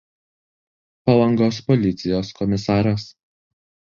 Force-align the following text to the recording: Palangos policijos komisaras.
Palangos 1.09 1.59
policijos 1.67 2.33
komisaras. 2.39 3.03